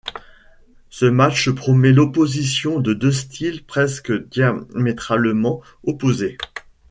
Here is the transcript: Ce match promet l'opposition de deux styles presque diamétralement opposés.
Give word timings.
Ce 0.89 1.05
match 1.05 1.51
promet 1.51 1.91
l'opposition 1.91 2.79
de 2.79 2.95
deux 2.95 3.11
styles 3.11 3.63
presque 3.63 4.11
diamétralement 4.29 5.61
opposés. 5.83 6.39